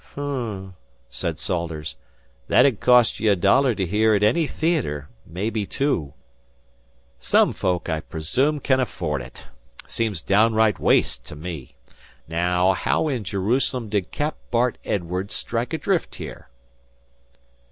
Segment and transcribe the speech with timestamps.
[0.13, 0.73] "H'm,"
[1.11, 1.95] said Salters;
[2.47, 6.15] "that 'u'd cost ye a dollar to hear at any theatre maybe two.
[7.19, 9.45] Some folk, I presoom, can afford it.
[9.85, 11.75] 'Seems downright waste to me....
[12.27, 14.37] Naow, how in Jerusalem did Cap.
[14.49, 16.49] Bart Edwardes strike adrift here?"